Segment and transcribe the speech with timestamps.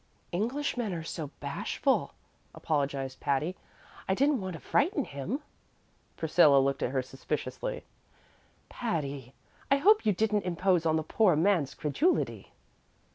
[0.33, 2.15] "Englishmen are so bashful,"
[2.55, 3.55] apologized Patty;
[4.09, 5.43] "I didn't want to frighten him."
[6.17, 7.83] Priscilla looked at her suspiciously.
[8.67, 9.35] "Patty,
[9.69, 12.51] I hope you didn't impose on the poor man's credulity."